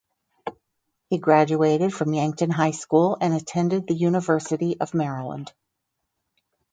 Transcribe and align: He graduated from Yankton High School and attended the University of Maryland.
He 1.11 1.19
graduated 1.19 1.93
from 1.93 2.15
Yankton 2.15 2.49
High 2.49 2.71
School 2.71 3.19
and 3.21 3.35
attended 3.35 3.85
the 3.85 3.93
University 3.93 4.75
of 4.81 4.95
Maryland. 4.95 5.53